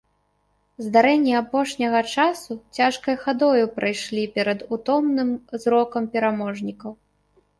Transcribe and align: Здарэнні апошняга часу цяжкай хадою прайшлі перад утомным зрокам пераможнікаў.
Здарэнні 0.83 1.33
апошняга 1.41 1.99
часу 2.13 2.55
цяжкай 2.79 3.15
хадою 3.25 3.65
прайшлі 3.75 4.23
перад 4.37 4.59
утомным 4.77 5.29
зрокам 5.67 6.03
пераможнікаў. 6.17 6.91